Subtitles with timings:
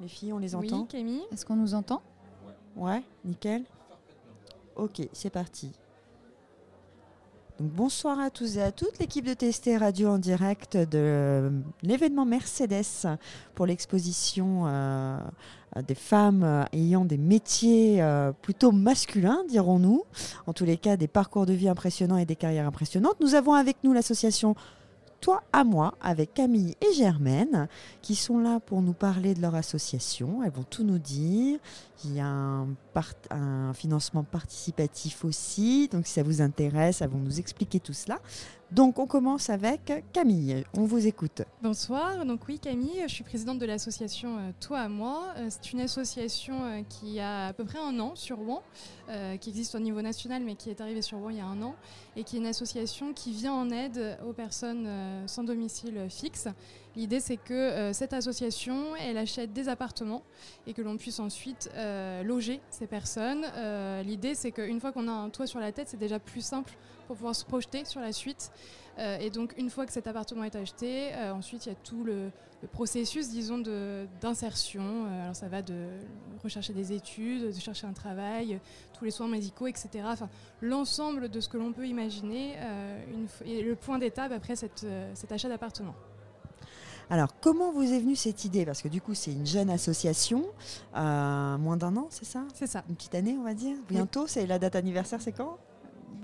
[0.00, 1.22] Les filles, on les entend Oui, Camille.
[1.30, 2.00] Est-ce qu'on nous entend?
[2.74, 3.64] Ouais, nickel.
[4.76, 5.72] Ok, c'est parti.
[7.58, 8.98] Donc, bonsoir à tous et à toutes.
[8.98, 11.50] L'équipe de TST Radio en direct de euh,
[11.82, 13.18] l'événement Mercedes
[13.54, 15.18] pour l'exposition euh,
[15.86, 20.02] des femmes euh, ayant des métiers euh, plutôt masculins, dirons-nous.
[20.46, 23.16] En tous les cas, des parcours de vie impressionnants et des carrières impressionnantes.
[23.20, 24.54] Nous avons avec nous l'association
[25.20, 27.68] Toi à moi avec Camille et Germaine
[28.00, 30.42] qui sont là pour nous parler de leur association.
[30.42, 31.58] Elles vont tout nous dire.
[32.04, 35.88] Il y a un, financement participatif aussi.
[35.88, 38.18] Donc si ça vous intéresse, elles vont nous expliquer tout cela.
[38.72, 40.64] Donc on commence avec Camille.
[40.74, 41.42] On vous écoute.
[41.60, 45.34] Bonsoir, donc oui Camille, je suis présidente de l'association euh, Toi à moi.
[45.38, 48.62] Euh, C'est une association euh, qui a à peu près un an sur Rouen,
[49.40, 51.60] qui existe au niveau national mais qui est arrivée sur Rouen il y a un
[51.62, 51.74] an,
[52.14, 54.88] et qui est une association qui vient en aide aux personnes
[55.26, 56.46] sans domicile fixe.
[56.96, 60.22] L'idée c'est que euh, cette association, elle achète des appartements
[60.66, 63.44] et que l'on puisse ensuite euh, loger ces personnes.
[63.56, 66.40] Euh, L'idée c'est qu'une fois qu'on a un toit sur la tête, c'est déjà plus
[66.40, 66.72] simple
[67.06, 68.50] pour pouvoir se projeter sur la suite.
[68.98, 72.30] Et donc, une fois que cet appartement est acheté, ensuite, il y a tout le,
[72.70, 73.56] processus, disons,
[74.20, 75.06] d'insertion.
[75.22, 75.86] Alors, ça va de
[76.44, 78.60] rechercher des études, de chercher un travail,
[78.92, 79.88] tous les soins médicaux, etc.
[80.04, 80.28] Enfin,
[80.60, 82.56] l'ensemble de ce que l'on peut imaginer.
[83.46, 85.94] et le point d'étape après cet achat d'appartement.
[87.10, 88.64] Alors comment vous est venue cette idée?
[88.64, 90.44] Parce que du coup c'est une jeune association,
[90.96, 92.42] euh, moins d'un an, c'est ça?
[92.54, 92.84] C'est ça.
[92.88, 93.76] Une petite année on va dire?
[93.88, 95.58] Bientôt, c'est la date anniversaire, c'est quand?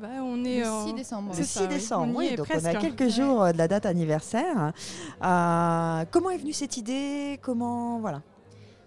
[0.00, 1.30] Bah, on est Le en- 6 décembre.
[1.32, 1.68] C'est Le ça, 6 oui.
[1.68, 4.72] décembre, oui, donc on a quelques jours euh, de la date anniversaire.
[5.24, 7.40] Euh, comment est venue cette idée?
[7.42, 8.20] Comment voilà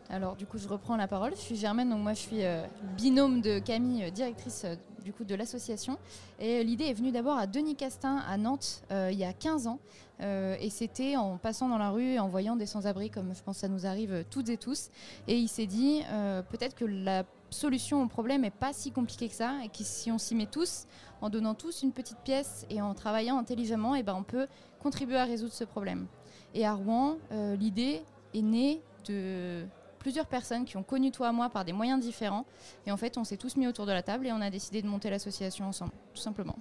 [0.09, 1.31] Alors du coup je reprends la parole.
[1.35, 2.63] Je suis Germaine, donc moi je suis euh,
[2.95, 5.97] binôme de Camille, directrice euh, du coup de l'association.
[6.39, 9.67] Et l'idée est venue d'abord à Denis Castin à Nantes euh, il y a 15
[9.67, 9.79] ans.
[10.21, 13.41] Euh, et c'était en passant dans la rue et en voyant des sans-abri comme je
[13.41, 14.89] pense que ça nous arrive toutes et tous.
[15.27, 19.29] Et il s'est dit euh, peut-être que la solution au problème n'est pas si compliquée
[19.29, 20.85] que ça et que si on s'y met tous,
[21.21, 24.47] en donnant tous une petite pièce et en travaillant intelligemment, et ben on peut
[24.79, 26.07] contribuer à résoudre ce problème.
[26.53, 27.17] Et à Rouen,
[27.57, 28.01] l'idée
[28.33, 29.65] est née de
[29.99, 32.45] plusieurs personnes qui ont connu toi à moi par des moyens différents.
[32.87, 34.81] Et en fait, on s'est tous mis autour de la table et on a décidé
[34.81, 36.55] de monter l'association ensemble, tout simplement.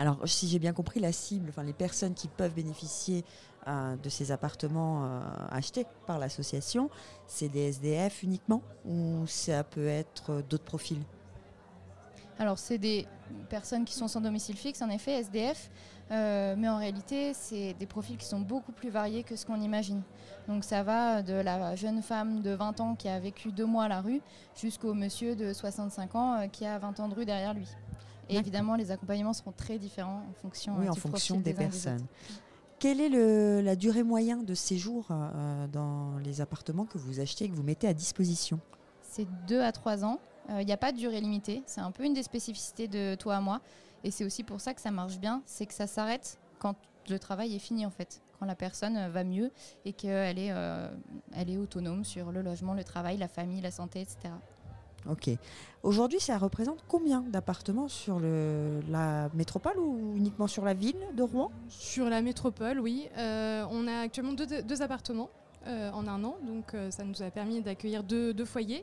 [0.00, 3.22] Alors si j'ai bien compris, la cible, enfin les personnes qui peuvent bénéficier
[3.66, 5.20] euh, de ces appartements euh,
[5.50, 6.88] achetés par l'association,
[7.26, 11.02] c'est des SDF uniquement ou ça peut être euh, d'autres profils?
[12.40, 13.06] Alors, c'est des
[13.50, 15.70] personnes qui sont sans domicile fixe, en effet, SDF,
[16.10, 19.60] euh, mais en réalité, c'est des profils qui sont beaucoup plus variés que ce qu'on
[19.60, 20.00] imagine.
[20.48, 23.84] Donc, ça va de la jeune femme de 20 ans qui a vécu deux mois
[23.84, 24.22] à la rue
[24.56, 27.68] jusqu'au monsieur de 65 ans euh, qui a 20 ans de rue derrière lui.
[28.30, 31.42] Et évidemment, les accompagnements seront très différents en fonction, Oui, euh, en du fonction profil
[31.42, 32.06] des personnes.
[32.78, 37.44] Quelle est le- la durée moyenne de séjour euh, dans les appartements que vous achetez
[37.44, 38.58] et que vous mettez à disposition?
[39.02, 40.18] C'est 2 à 3 ans.
[40.58, 41.62] Il n'y a pas de durée limitée.
[41.66, 43.60] C'est un peu une des spécificités de toi à moi.
[44.02, 45.42] Et c'est aussi pour ça que ça marche bien.
[45.46, 46.76] C'est que ça s'arrête quand
[47.08, 48.22] le travail est fini, en fait.
[48.38, 49.50] Quand la personne euh, va mieux
[49.84, 50.90] et qu'elle est, euh,
[51.34, 54.32] elle est autonome sur le logement, le travail, la famille, la santé, etc.
[55.08, 55.30] Ok.
[55.82, 61.22] Aujourd'hui, ça représente combien d'appartements sur le, la métropole ou uniquement sur la ville de
[61.22, 61.50] Rouen?
[61.68, 63.08] Sur la métropole, oui.
[63.16, 65.30] Euh, on a actuellement deux, deux appartements
[65.66, 68.82] euh, en un an, donc euh, ça nous a permis d'accueillir deux, foyers.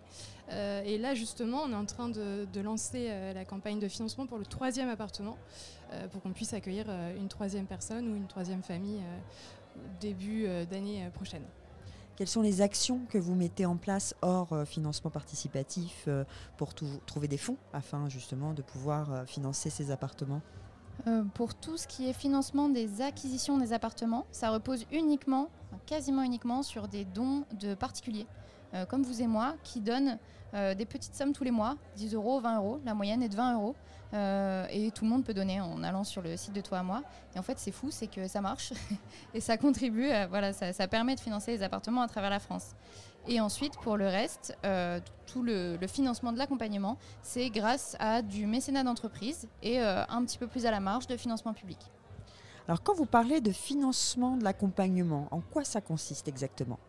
[0.52, 4.38] Euh, et là, justement, on est en train de, lancer la campagne de financement pour
[4.38, 5.38] le troisième appartement,
[6.12, 9.02] pour qu'on puisse accueillir une troisième personne ou une troisième famille
[10.02, 11.44] début d'année prochaine.
[12.16, 16.10] Quelles sont les actions que vous mettez en place hors financement participatif
[16.58, 16.74] pour
[17.06, 20.42] trouver des fonds afin justement de pouvoir financer ces appartements?
[21.06, 25.50] Euh, pour tout ce qui est financement des acquisitions des appartements, ça repose uniquement,
[25.86, 28.28] quasiment uniquement, sur des dons de particuliers,
[28.74, 30.18] euh, comme vous et moi, qui donnent
[30.54, 33.36] euh, des petites sommes tous les mois, 10 euros, 20 euros, la moyenne est de
[33.36, 33.76] 20 euros.
[34.72, 37.04] Et tout le monde peut donner en allant sur le site de Toi à moi.
[37.36, 38.72] Et en fait, c'est fou, c'est que ça marche
[39.34, 42.74] et ça contribue, voilà, ça permet de financer les appartements à travers la France.
[43.30, 48.22] Et ensuite, pour le reste, euh, tout le, le financement de l'accompagnement, c'est grâce à
[48.22, 51.78] du mécénat d'entreprise et euh, un petit peu plus à la marge de financement public.
[52.68, 56.80] Alors quand vous parlez de financement de l'accompagnement, en quoi ça consiste exactement?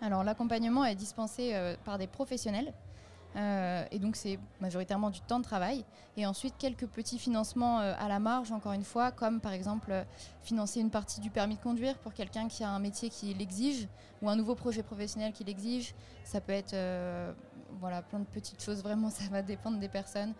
[0.00, 2.72] Alors l'accompagnement est dispensé euh, par des professionnels.
[3.36, 5.84] Euh, et donc c'est majoritairement du temps de travail.
[6.16, 9.92] Et ensuite quelques petits financements euh, à la marge, encore une fois, comme par exemple
[9.92, 10.04] euh,
[10.42, 13.88] financer une partie du permis de conduire pour quelqu'un qui a un métier qui l'exige
[14.22, 15.94] ou un nouveau projet professionnel qui l'exige.
[16.24, 16.74] Ça peut être
[17.80, 20.32] voilà, plein de petites choses, vraiment ça va dépendre des personnes.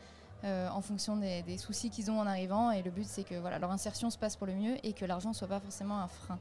[0.44, 3.58] en fonction des, des soucis qu'ils ont en arrivant et le but c'est que voilà,
[3.58, 6.08] leur insertion se passe pour le mieux et que l'argent ne soit pas forcément un
[6.08, 6.38] frein.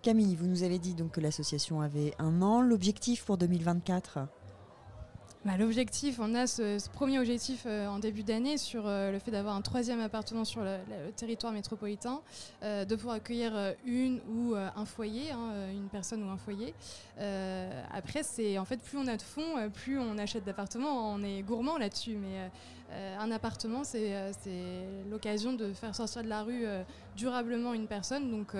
[0.00, 2.60] Camille, vous nous avez dit donc que l'association avait un an.
[2.60, 4.28] L'objectif pour 2024
[5.48, 9.30] bah, L'objectif, on a ce, premier objectif euh, en début d'année sur euh, le fait
[9.30, 10.76] d'avoir un troisième appartement sur le,
[11.16, 12.20] territoire métropolitain,
[12.62, 16.74] euh, de pouvoir accueillir une ou un foyer, hein, une personne ou un foyer.
[17.90, 21.14] après, c'est en fait plus on a de fonds, plus on achète d'appartements.
[21.14, 22.50] On est gourmand là-dessus, mais
[23.18, 24.12] un appartement, c'est
[25.10, 26.66] l'occasion de faire sortir de la rue
[27.16, 28.30] durablement une personne.
[28.30, 28.54] Donc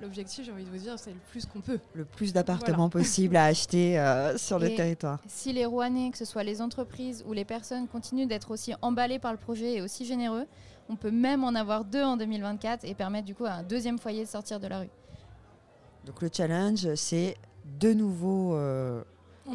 [0.00, 1.78] l'objectif, j'ai envie de vous dire, c'est le plus qu'on peut.
[1.94, 5.20] Le plus d'appartements possible à acheter euh, sur le territoire.
[5.26, 9.18] Si les Rouennais, que ce soit les entreprises ou les personnes, continuent d'être aussi emballées
[9.18, 10.46] par le projet et aussi généreux,
[10.88, 13.98] on peut même en avoir deux en 2024 et permettre du coup à un deuxième
[13.98, 14.90] foyer de sortir de la rue.
[16.04, 17.36] Donc le challenge, c'est
[17.80, 19.02] de nouveaux euh,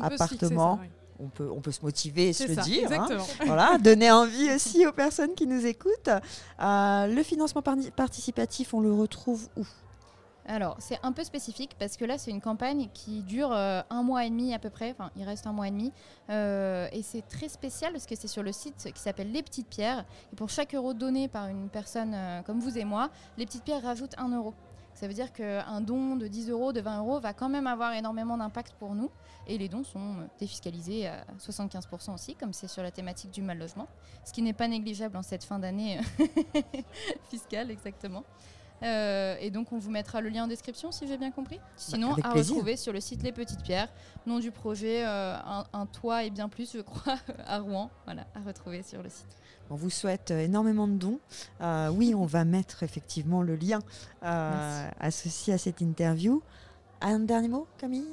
[0.02, 0.80] appartements.
[1.20, 2.92] on peut, on peut se motiver et se le dire.
[2.92, 3.08] Hein.
[3.46, 6.10] voilà, donner envie aussi aux personnes qui nous écoutent.
[6.10, 7.62] Euh, le financement
[7.96, 9.66] participatif, on le retrouve où?
[10.48, 14.02] Alors, c'est un peu spécifique parce que là, c'est une campagne qui dure euh, un
[14.02, 14.92] mois et demi à peu près.
[14.92, 15.92] Enfin, il reste un mois et demi.
[16.30, 19.68] Euh, et c'est très spécial parce que c'est sur le site qui s'appelle Les Petites
[19.68, 20.04] Pierres.
[20.34, 23.64] Et pour chaque euro donné par une personne euh, comme vous et moi, Les Petites
[23.64, 24.54] Pierres rajoutent un euro.
[24.94, 27.94] Ça veut dire qu'un don de 10 euros, de 20 euros va quand même avoir
[27.94, 29.10] énormément d'impact pour nous.
[29.48, 33.58] Et les dons sont défiscalisés à 75% aussi, comme c'est sur la thématique du mal
[33.58, 33.88] logement.
[34.26, 36.00] Ce qui n'est pas négligeable en cette fin d'année
[37.30, 38.24] fiscale, exactement.
[38.83, 41.57] Euh, et donc, on vous mettra le lien en description si j'ai bien compris.
[41.57, 43.89] Bah, Sinon, à retrouver sur le site Les Petites Pierres,
[44.25, 45.36] nom du projet, euh,
[45.74, 47.89] un, toit et bien plus, je crois, à Rouen.
[48.06, 49.38] Voilà, à retrouver sur le site.
[49.69, 51.19] On vous souhaite euh, énormément de dons.
[51.92, 53.80] oui, on va mettre effectivement le lien
[54.22, 56.42] associé à cette interview.
[57.01, 58.06] Un dernier mot, Camille?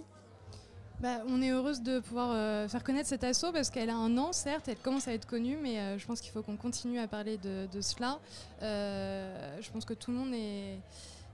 [1.01, 4.19] Bah, on est heureuse de pouvoir euh, faire connaître cet assaut parce qu'elle a un
[4.19, 6.99] an, certes, elle commence à être connue, mais euh, je pense qu'il faut qu'on continue
[6.99, 8.19] à parler de, cela.
[8.63, 10.81] Euh, je pense que tout le monde est,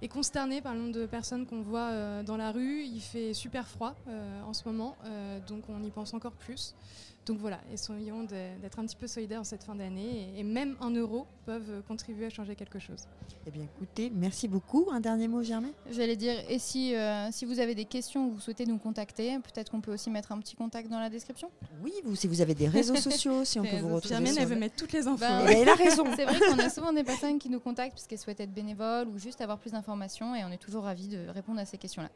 [0.03, 2.83] est, consterné par le nombre de personnes qu'on voit dans la rue.
[2.83, 3.95] Il fait super froid
[4.47, 4.97] en ce moment,
[5.49, 6.75] donc on y pense encore plus.
[7.27, 10.91] Donc voilà, essayons d'être un petit peu solidaires en cette fin d'année et, même un
[10.91, 13.09] euro peuvent contribuer à changer quelque chose.
[13.47, 14.89] Eh bien écoutez, merci beaucoup.
[14.93, 18.33] Un dernier mot, Germain J'allais dire, et si, euh, si vous avez des questions ou
[18.33, 21.51] vous souhaitez nous contacter, peut-être qu'on peut aussi mettre un petit contact dans la description
[21.83, 24.15] Oui, vous, si vous avez des réseaux sociaux, si on peut vous retrouver.
[24.15, 25.21] Germaine, elle veut mettre toutes les infos.
[25.21, 26.05] Bah, elle a raison.
[26.17, 29.09] C'est vrai qu'on a souvent des personnes qui nous contactent parce qu'elles souhaitent être bénévoles
[29.09, 32.11] ou juste avoir plus d'informations et on est toujours ravis de répondre à ces questions-là.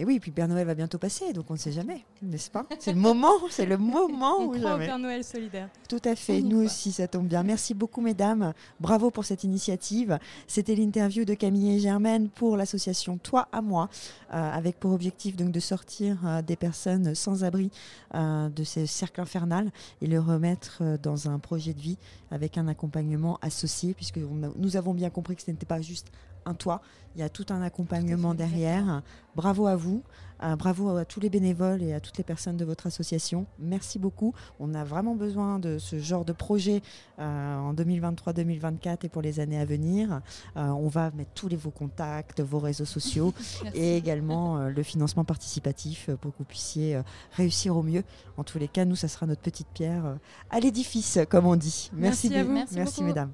[0.00, 2.64] Et oui, puis Père Noël va bientôt passer, donc on ne sait jamais, n'est-ce pas?
[2.78, 4.36] C'est le moment, c'est le moment.
[4.38, 5.68] On croit au Père Noël solidaire.
[5.88, 7.42] Tout à fait, nous aussi, ça tombe bien.
[7.42, 8.54] Merci beaucoup, mesdames.
[8.78, 10.20] Bravo pour cette initiative.
[10.46, 13.88] C'était l'interview de Camille et Germaine pour l'association Toi à moi,
[14.32, 17.72] euh, avec pour objectif donc de sortir euh, des personnes sans abri
[18.14, 21.98] euh, de ce cercle infernal et les remettre dans un projet de vie
[22.30, 26.12] avec un accompagnement associé, puisque nous avons bien compris que ce n'était pas juste
[26.48, 26.80] un toit,
[27.14, 29.02] il y a tout un accompagnement derrière.
[29.34, 30.02] Bravo à vous,
[30.42, 33.46] euh, bravo à tous les bénévoles et à toutes les personnes de votre association.
[33.58, 34.34] Merci beaucoup.
[34.60, 36.82] On a vraiment besoin de ce genre de projet
[37.18, 40.20] euh, en 2023-2024 et pour les années à venir.
[40.56, 43.34] Euh, on va mettre tous les, vos contacts, vos réseaux sociaux
[43.74, 47.00] et également le financement participatif pour que vous puissiez
[47.32, 48.04] réussir au mieux.
[48.36, 50.18] En tous les cas, nous, ça sera notre petite pierre
[50.50, 51.90] à l'édifice, comme on dit.
[51.92, 52.64] Merci, Merci, à vous.
[52.74, 53.32] Merci, mesdames.